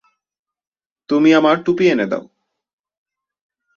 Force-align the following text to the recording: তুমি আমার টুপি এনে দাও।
তুমি 1.09 1.29
আমার 1.33 1.55
টুপি 1.65 1.85
এনে 1.87 2.05
দাও। 2.05 2.23